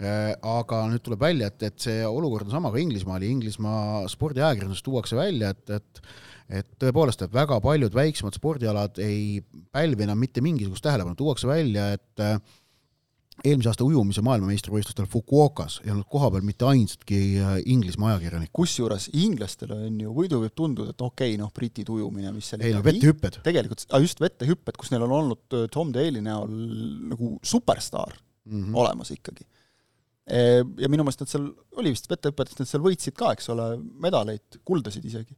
[0.00, 4.06] Eh, aga nüüd tuleb välja, et, et see olukord on sama ka Inglismaal ja Inglismaa
[4.08, 6.04] spordiajakirjanduses tuuakse välja, et, et
[6.50, 9.38] et tõepoolest, et väga paljud väiksemad spordialad ei
[9.70, 12.40] pälvi enam mitte mingisugust tähelepanu, tuuakse välja, et äh,
[13.44, 18.52] eelmise aasta ujumise maailmameistrivõistlustel Fukuokas ei olnud kohapeal mitte ainsatki äh, Inglismaa ajakirjanikku.
[18.62, 22.64] kusjuures inglastele on ju, muidu võib tunduda, et okei okay,, noh, Briti ujumine, mis seal
[22.66, 23.40] ei no vettehüpped.
[23.46, 26.52] tegelikult, just vettehüpped, kus neil on olnud äh, Tom Dale'i näol
[27.14, 28.78] nagu superstaar mm -hmm.
[28.84, 29.48] olemas ikkagi.
[30.30, 30.38] E,
[30.78, 31.50] ja minu meelest nad seal,
[31.80, 35.36] oli vist vettehüppedest, nad seal võitsid ka, eks ole, medaleid, kuldasid isegi.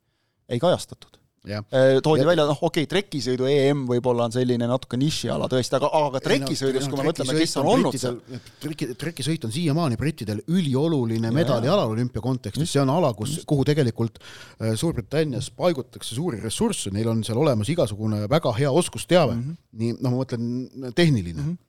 [0.49, 2.27] ei kajastatud toodi ja.
[2.27, 6.87] välja, noh, okei okay,, trekisõidu EM võib-olla on selline natuke nišiala tõesti, aga, aga trekisõidus,
[6.87, 8.21] kui me mõtleme, kes on olnud seal.
[8.63, 14.23] treki, trekisõit on siiamaani brittidel ülioluline medaliala olümpia kontekstis, see on ala, kus, kuhu tegelikult
[14.23, 19.61] äh, Suurbritannias paigutatakse suuri ressursse, neil on seal olemas igasugune väga hea oskusteave mm, -hmm.
[19.83, 21.51] nii noh, ma mõtlen tehniline mm.
[21.51, 21.61] -hmm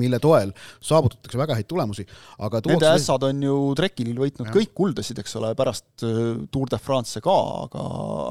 [0.00, 0.52] mille toel
[0.82, 2.04] saavutatakse väga häid tulemusi,
[2.42, 4.54] aga Nende ässad on ju trekil võitnud ja.
[4.54, 6.20] kõik kuldasid, eks ole, pärast äh,
[6.52, 7.84] Tour de France'e ka, aga,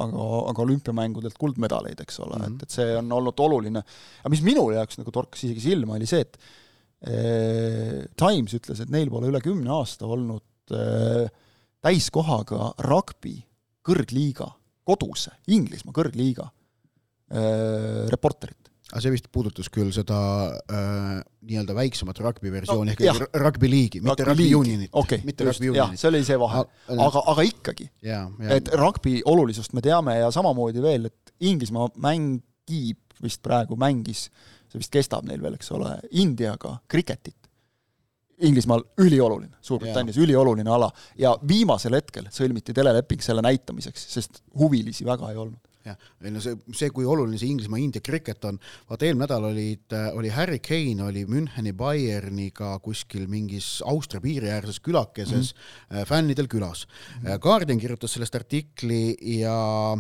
[0.06, 2.58] aga, aga olümpiamängudelt kuldmedaleid, eks ole mm, -hmm.
[2.58, 3.84] et, et see on olnud oluline.
[4.21, 6.39] aga mis minu jaoks nagu torkas isegi silma, oli see, et
[7.08, 11.28] eh, Times ütles, et neil pole üle kümne aasta olnud eh,
[11.82, 13.39] täiskohaga rugby
[13.86, 14.47] kõrgliiga,
[14.86, 16.50] koduse Inglismaa kõrgliiga
[17.32, 18.61] eh, reporterit
[18.91, 20.19] aga see vist puudutas küll seda
[20.67, 24.91] äh, nii-öelda väiksemat rugby versiooni no, ehk rugby liigi, mitte rugby, rugby unionit.
[25.01, 26.01] Okay,, mitte just, rugby unionit.
[26.01, 26.63] see oli see vahe,
[26.97, 27.88] aga, aga ikkagi,
[28.51, 34.27] et rugby olulisust me teame ja samamoodi veel, et Inglismaa mängib vist praegu, mängis,
[34.69, 37.38] see vist kestab neil veel, eks ole, Indiaga kriketit.
[38.41, 40.88] Inglismaal ülioluline, Suurbritannias ülioluline ala.
[41.13, 46.41] Ja viimasel hetkel sõlmiti teleleping selle näitamiseks, sest huvilisi väga ei olnud jah, ei no
[46.43, 50.59] see, see, kui oluline see Inglismaa-India kriket on, vaata eelmine nädal olid, äh, oli Harry
[50.63, 56.07] Kane oli Müncheni Bayerniga kuskil mingis Austria piiriäärses külakeses mm -hmm.
[56.07, 57.25] fännidel külas mm.
[57.25, 57.39] -hmm.
[57.39, 59.97] Guardian kirjutas sellest artikli ja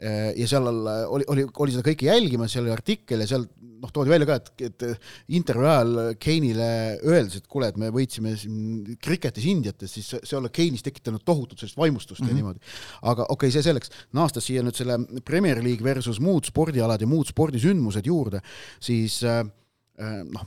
[0.00, 3.44] ja seal oli, oli, oli seda kõike jälgimas, seal oli artikkel ja seal
[3.84, 6.68] noh, toodi välja ka, et, et intervjuu ajal Kane'ile
[7.04, 11.60] öeldes, et kuule, et me võitsime siin kriketis Indiates, siis see olla Kane'is tekitanud tohutut
[11.60, 12.30] sellist vaimustust mm -hmm.
[12.30, 12.42] ja mhm.
[12.42, 12.60] niimoodi.
[13.02, 17.06] aga okei okay,, see selleks, naastes siia nüüd selle Premier League versus muud spordialad ja
[17.06, 18.40] muud spordisündmused juurde,
[18.80, 19.44] siis äh,
[19.98, 20.46] äh noh,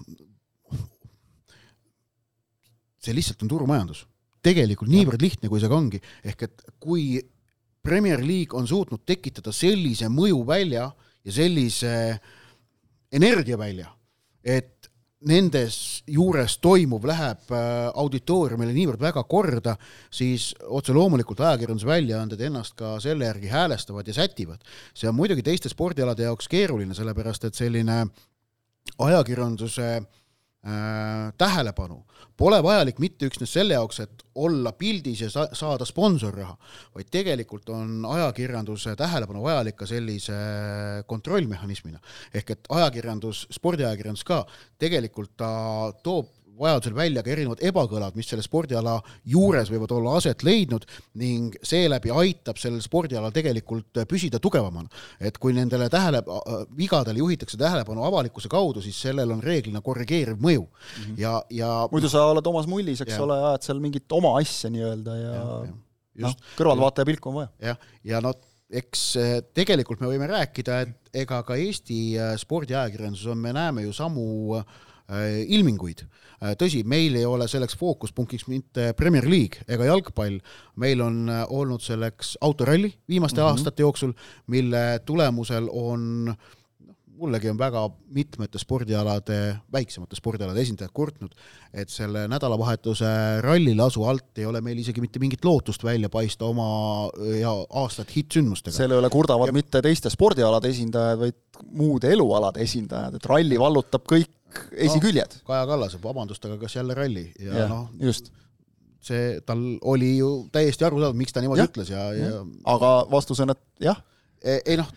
[3.00, 4.08] see lihtsalt on turumajandus.
[4.48, 7.20] tegelikult niivõrd lihtne, kui see ka ongi, ehk et kui
[7.88, 10.90] Premier League on suutnud tekitada sellise mõjuvälja
[11.24, 12.36] ja sellise äh,
[13.12, 13.88] energiavälja,
[14.44, 14.90] et
[15.28, 19.74] nendes juures toimuv läheb äh, auditooriumile niivõrd väga korda,
[20.14, 24.62] siis otse loomulikult ajakirjandusväljaanded ennast ka selle järgi häälestavad ja sätivad.
[24.94, 28.06] see on muidugi teiste spordialade jaoks keeruline, sellepärast et selline
[28.98, 30.27] ajakirjanduse Äh,
[31.38, 32.02] tähelepanu
[32.38, 36.54] pole vajalik mitte üksnes selle jaoks, et olla pildis ja sa saada sponsorraha,
[36.96, 40.38] vaid tegelikult on ajakirjanduse tähelepanu vajalik ka sellise
[41.10, 42.00] kontrollmehhanismina.
[42.34, 44.44] ehk et ajakirjandus, spordiajakirjandus ka,
[44.80, 45.50] tegelikult ta
[46.04, 48.98] toob vajadusel välja ka erinevad ebakõlad, mis selle spordiala
[49.30, 50.86] juures võivad olla aset leidnud
[51.22, 54.90] ning seeläbi aitab sellel spordialal tegelikult püsida tugevamana.
[55.20, 56.24] et kui nendele tähele,
[56.78, 61.20] vigadele juhitakse tähelepanu avalikkuse kaudu, siis sellel on reeglina korrigeeriv mõju mm -hmm.
[61.20, 63.24] ja, ja muidu sa oled omas mullis, eks ja.
[63.24, 65.74] ole, ajad seal mingit oma asja nii-öelda ja, ja,
[66.16, 67.50] ja noh, kõrvaltvaataja pilku on vaja.
[67.62, 68.34] jah, ja no
[68.70, 73.86] eks eh, tegelikult me võime rääkida, et ega ka Eesti eh, spordiajakirjanduses on, me näeme
[73.86, 74.66] ju samu äh,
[75.08, 76.02] ilminguid
[76.38, 80.38] Äh, tõsi, meil ei ole selleks fookuspunktiks mitte Premier League ega jalgpall,
[80.78, 83.58] meil on äh, olnud selleks autoralli viimaste mm -hmm.
[83.58, 84.14] aastate jooksul,
[84.54, 86.38] mille tulemusel on noh,
[87.18, 87.82] mullegi on väga
[88.14, 91.34] mitmete spordialade, väiksemate spordialade esindajad kurtnud,
[91.74, 97.10] et selle nädalavahetuse rallilasu alt ei ole meil isegi mitte mingit lootust välja paista oma
[97.40, 98.78] ja aastat hittsündmustega.
[98.78, 99.54] selle üle kurdavad ja...
[99.54, 101.36] mitte teiste spordialade esindajad, vaid
[101.72, 104.37] muude elualade esindajad, et ralli vallutab kõik
[104.72, 105.46] esiküljed no,.
[105.48, 108.32] Kaja Kallas, vabandust, aga kas jälle ralli ja, ja noh, just
[109.08, 112.94] see, tal oli ju täiesti arusaadav, miks ta niimoodi ja, ütles ja, ja, ja aga
[113.12, 114.00] vastus on, et jah.
[114.38, 114.90] E, ei noh,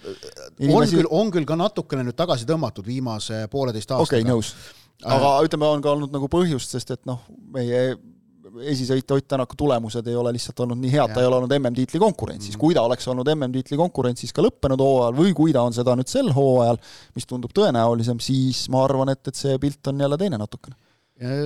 [0.69, 4.05] on küll, on küll ka natukene nüüd tagasi tõmmatud viimase pooleteist aastaga.
[4.05, 4.53] okei okay,, nõus.
[5.01, 7.23] aga äh, ütleme, on ka olnud nagu põhjust, sest et noh,
[7.55, 7.95] meie
[8.73, 12.01] esisõitja Ott Tänaku tulemused ei ole lihtsalt olnud nii head, ta ei ole olnud MM-tiitli
[12.03, 15.95] konkurentsis, kui ta oleks olnud MM-tiitli konkurentsis ka lõppenud hooajal või kui ta on seda
[15.99, 16.81] nüüd sel hooajal,
[17.17, 20.77] mis tundub tõenäolisem, siis ma arvan, et, et see pilt on jälle teine natukene.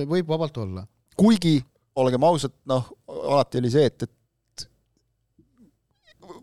[0.09, 0.85] võib vabalt olla.
[1.17, 1.57] kuigi,
[1.95, 4.67] olgem ausad, noh, alati oli see, et, et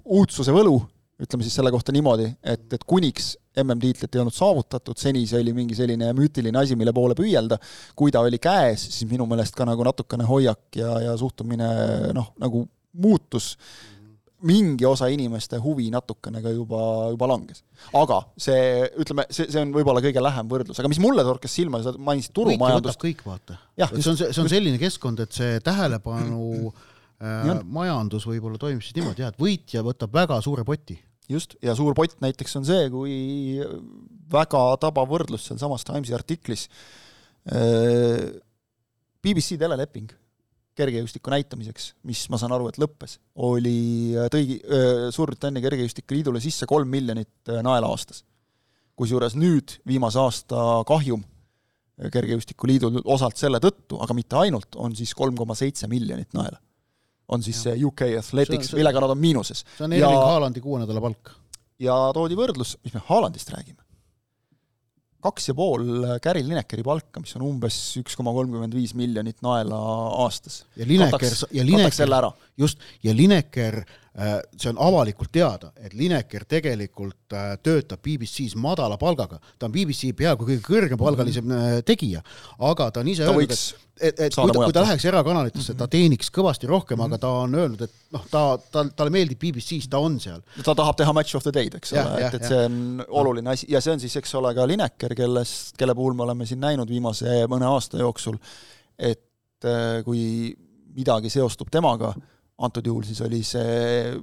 [0.05, 0.79] uudsuse võlu
[1.23, 5.53] ütleme siis selle kohta niimoodi, et, et kuniks MM-tiitlit ei olnud saavutatud, seni see oli
[5.57, 7.59] mingi selline müütiline asi, mille poole püüelda,
[7.99, 11.69] kui ta oli käes, siis minu meelest ka nagu natukene hoiak ja, ja suhtumine
[12.17, 12.65] noh, nagu
[13.03, 13.53] muutus,
[14.43, 16.81] mingi osa inimeste huvi natukene ka juba,
[17.13, 17.63] juba langes.
[17.95, 21.83] aga see, ütleme, see, see on võib-olla kõige lähem võrdlus, aga mis mulle torkas silma,
[21.85, 22.99] sa mainisid turumajandust.
[23.05, 23.61] kõik vaata.
[23.77, 26.73] see on, see on selline keskkond, et see tähelepanu
[27.23, 30.99] äh, majandus võib-olla toimib siis niimoodi jah, et võitja võtab väga suure poti
[31.31, 33.15] just, ja suur pott näiteks on see, kui
[34.33, 36.67] väga tabav võrdlus sealsamas Timesi artiklis,
[37.53, 38.33] äh,
[39.23, 40.11] BBC teleleping
[40.79, 46.89] kergejõustiku näitamiseks, mis ma saan aru, et lõppes, oli, tõi äh, Suurbritannia Kergejõustikuliidule sisse kolm
[46.89, 48.25] miljonit äh, naela aastas.
[48.97, 51.23] kusjuures nüüd viimase aasta kahjum
[52.13, 56.59] Kergejõustikuliidul osalt selle tõttu, aga mitte ainult, on siis kolm koma seitse miljonit naela
[57.33, 59.65] on siis see UK Athletics, millega nad on miinuses.
[59.77, 61.33] see on Erling ja, Haalandi kuue nädala palk.
[61.83, 63.81] ja toodi võrdlus, mis me Haalandist räägime.
[65.23, 65.87] kaks ja pool
[66.23, 69.79] Gary Linekeri palka, mis on umbes üks koma kolmkümmend viis miljonit naela
[70.25, 70.65] aastas.
[70.77, 77.37] ja Lineker, ja Lineker, just, ja Lineker äh, see on avalikult teada, et Lineker tegelikult
[77.37, 81.87] äh, töötab BBC-s madala palgaga, ta on BBC peaaegu kõige kõrgepalgalisem mm -hmm.
[81.89, 82.23] tegija,
[82.59, 85.75] aga ta on ise ta öelnud, võiks et, et kui ta, kui ta läheks erakanalitesse,
[85.79, 87.15] ta teeniks kõvasti rohkem mm, -hmm.
[87.15, 90.43] aga ta on öelnud, et noh, ta, ta, talle meeldib BBC-s, ta on seal.
[90.65, 93.51] ta tahab teha match of the day'd, eks ja, ole, et, et see on oluline
[93.51, 96.61] asi ja see on siis, eks ole, ka Lineker, kellest, kelle puhul me oleme siin
[96.61, 98.37] näinud viimase mõne aasta jooksul,
[98.99, 100.53] et äh, kui
[100.97, 102.13] midagi seostub temaga,
[102.63, 104.17] antud juhul siis oli see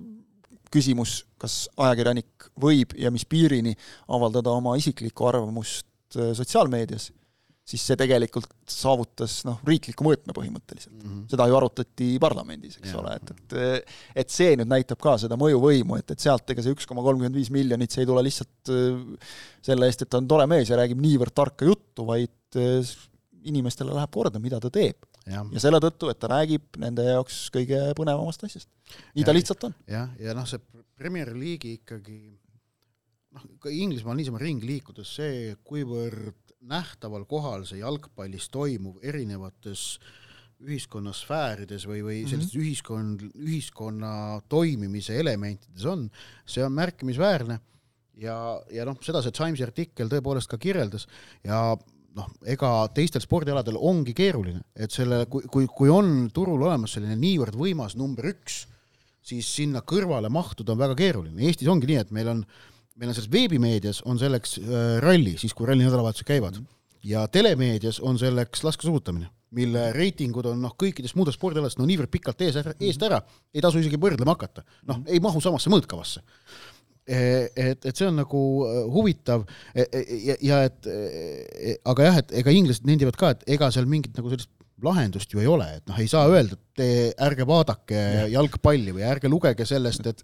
[0.69, 3.73] küsimus, kas ajakirjanik võib ja mis piirini
[4.08, 7.10] avaldada oma isiklikku arvamust äh, sotsiaalmeedias
[7.69, 11.10] siis see tegelikult saavutas noh, riikliku mõõtme põhimõtteliselt mm.
[11.10, 11.25] -hmm.
[11.34, 13.02] seda ju arutati parlamendis, eks ja.
[13.02, 16.73] ole, et, et et see nüüd näitab ka seda mõjuvõimu, et, et sealt ega see
[16.73, 19.30] üks koma kolmkümmend viis miljonit, see ei tule lihtsalt äh,
[19.65, 22.95] selle eest, et ta on tore mees ja räägib niivõrd tarka juttu, vaid äh,
[23.49, 24.97] inimestele läheb korda, mida ta teeb.
[25.27, 25.43] Ja.
[25.51, 28.69] ja selle tõttu, et ta räägib nende jaoks kõige põnevamast asjast.
[29.13, 29.75] nii ja, ta lihtsalt on.
[29.88, 30.62] jah, ja, ja noh, see
[30.97, 32.19] Premier League'i ikkagi
[33.36, 39.99] noh, ka Inglismaal niisama ringi liikudes, see, kuivõrd nähtaval kohal see jalgpallis toimuv erinevates
[40.60, 42.32] ühiskonnasfäärides või, või mhm.
[42.34, 42.67] sellistes mm -hmm.
[42.67, 44.13] ühiskond, ühiskonna
[44.51, 46.10] toimimise elementides on,
[46.45, 47.60] see on märkimisväärne
[48.19, 48.36] ja,
[48.71, 51.08] ja noh, seda see Timesi artikkel tõepoolest ka kirjeldas
[51.45, 51.77] ja
[52.19, 57.17] noh, ega teistel spordialadel ongi keeruline, et selle, kui, kui, kui on turul olemas selline
[57.19, 58.65] niivõrd võimas number üks,
[59.29, 62.43] siis sinna kõrvale mahtuda on väga keeruline, Eestis ongi nii, et meil on
[62.99, 66.60] meil on selles veebimeedias on selleks äh, ralli, siis kui ralli nädalavahetused käivad.
[67.08, 72.43] Ja telemeedias on selleks laskesuusatamine, mille reitingud on noh, kõikidest muudest spordialadest no niivõrd pikalt
[72.43, 73.21] ees, eest ära,
[73.55, 74.65] ei tasu isegi võrdlema hakata.
[74.89, 76.25] noh ei mahu samasse mõõtkavasse
[77.10, 80.89] et, et see on nagu äh, huvitav e, e, ja, ja et
[81.89, 85.41] aga jah, et ega inglased nendivad ka, et ega seal mingit nagu sellist lahendust ju
[85.41, 86.91] ei ole, et noh, ei saa öelda, et te
[87.26, 88.28] ärge vaadake ja.
[88.38, 90.24] jalgpalli või ärge lugege sellest, et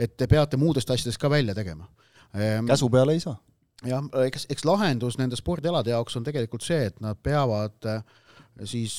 [0.00, 1.90] et te peate muudest asjadest ka välja tegema
[2.34, 3.36] Ehm, käsu peale ei saa.
[3.86, 8.04] jah, eks, eks lahendus nende spordialade jaoks on tegelikult see, et nad peavad äh,
[8.68, 8.94] siis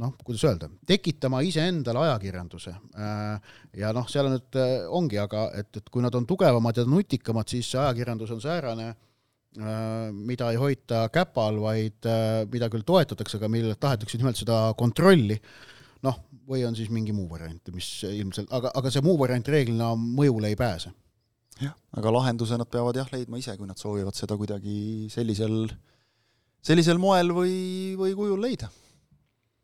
[0.00, 2.74] noh, kuidas öelda, tekitama iseendale ajakirjanduse.
[2.98, 6.80] Äh, ja noh, seal on nüüd, äh, ongi, aga et, et kui nad on tugevamad
[6.80, 8.94] ja nutikamad, siis see ajakirjandus on säärane,
[10.10, 12.08] mida ei hoita käpal, vaid
[12.50, 15.36] mida küll toetatakse, aga millelt tahetakse nimelt seda kontrolli,
[16.02, 16.16] noh,
[16.50, 20.50] või on siis mingi muu variant, mis ilmselt, aga, aga see muu variant reeglina mõjule
[20.50, 20.90] ei pääse
[21.62, 25.68] jah, aga lahenduse nad peavad jah leidma ise, kui nad soovivad seda kuidagi sellisel,
[26.64, 27.56] sellisel moel või,
[27.98, 28.70] või kujul leida.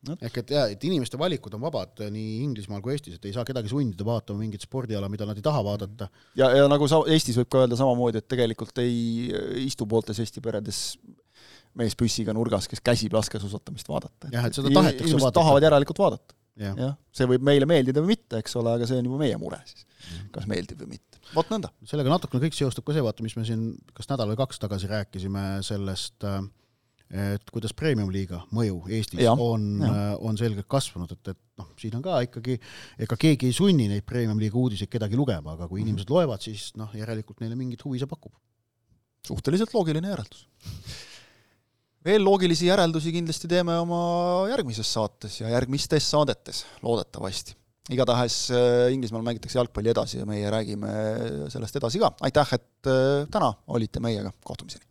[0.08, 3.44] Ehk et jaa, et inimeste valikud on vabad nii Inglismaal kui Eestis, et ei saa
[3.48, 6.08] kedagi sundida vaatama mingit spordiala, mida nad ei taha vaadata.
[6.38, 9.30] ja, ja nagu sa, Eestis võib ka öelda samamoodi, et tegelikult ei
[9.66, 10.82] istu pooltes Eesti peredes
[11.78, 14.32] mees püssiga nurgas, kes käsib laskesuusatamist vaadata.
[14.32, 15.36] jah, et seda tahetakse vaadata.
[15.38, 16.38] tahavad järelikult vaadata.
[16.60, 19.36] jah ja,, see võib meile meeldida või mitte, eks ole, aga see on juba meie
[19.40, 19.86] mure siis,
[20.34, 21.70] kas meeldib või mitte vot nõnda.
[21.88, 24.90] sellega natukene kõik seostub ka see, vaata, mis me siin kas nädal või kaks tagasi
[24.90, 26.40] rääkisime sellest, äh,
[27.10, 31.96] et kuidas premium-liiga mõju Eestis ja, on, äh, on selgelt kasvanud, et, et noh, siin
[31.98, 32.56] on ka ikkagi,
[33.02, 35.88] ega keegi ei sunni neid premium-liiga uudiseid kedagi lugema, aga kui -hmm.
[35.88, 38.32] inimesed loevad, siis noh, järelikult neile mingit huvi see pakub.
[39.26, 40.46] suhteliselt loogiline järeldus
[42.04, 47.56] veel loogilisi järeldusi kindlasti teeme oma järgmises saates ja järgmistes saadetes, loodetavasti
[47.90, 50.92] igatahes äh, Inglismaal mängitakse jalgpalli edasi ja meie räägime
[51.52, 54.89] sellest edasi ka, aitäh, et äh, täna olite meiega, kohtumiseni!